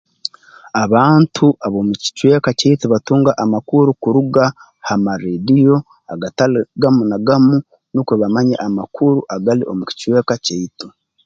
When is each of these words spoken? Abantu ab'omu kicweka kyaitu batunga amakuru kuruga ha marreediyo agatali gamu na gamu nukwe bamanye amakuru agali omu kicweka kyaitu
Abantu 0.83 1.45
ab'omu 1.65 1.93
kicweka 2.03 2.49
kyaitu 2.59 2.85
batunga 2.93 3.31
amakuru 3.43 3.89
kuruga 4.01 4.43
ha 4.87 4.95
marreediyo 5.05 5.75
agatali 6.13 6.59
gamu 6.81 7.03
na 7.09 7.17
gamu 7.27 7.55
nukwe 7.93 8.13
bamanye 8.21 8.55
amakuru 8.67 9.19
agali 9.35 9.63
omu 9.71 9.83
kicweka 9.89 10.33
kyaitu 10.45 10.87